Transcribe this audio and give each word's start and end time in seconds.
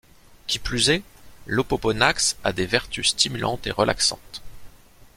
Qui 0.47 0.57
plus 0.57 0.89
est, 0.89 1.03
l'opoponax 1.45 2.35
a 2.43 2.53
des 2.53 2.65
vertus 2.65 3.09
stimulantes 3.09 3.67
et 3.67 3.71
relaxantes. 3.71 4.41